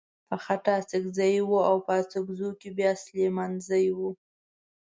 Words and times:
په 0.27 0.35
خټه 0.43 0.71
اڅکزی 0.79 1.35
و 1.49 1.51
او 1.69 1.75
په 1.85 1.91
اڅګزو 1.99 2.49
کې 2.59 2.69
بيا 2.77 2.91
سليمانزی 3.05 3.85
و. 3.97 3.99